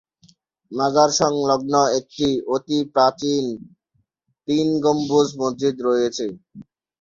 [0.71, 3.45] মাজার সংলগ্ন একটি অতি প্রাচীন
[4.47, 6.25] তিন গম্বুজ মসজিদ রয়েছে।